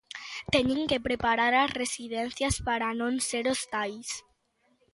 Teñen 0.53 0.81
que 0.89 1.03
preparar 1.07 1.53
as 1.63 1.71
residencias 1.81 2.55
para 2.67 2.87
non 2.99 3.13
ser 3.29 3.43
hostais. 3.51 4.09